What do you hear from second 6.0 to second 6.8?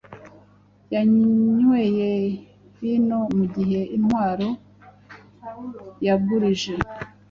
yagurije